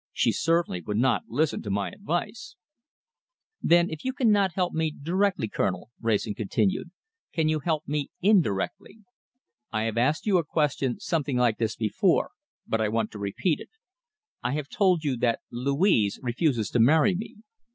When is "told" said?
14.69-15.03